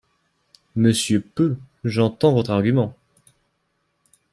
[0.75, 2.95] Monsieur Peu, j’entends votre argument.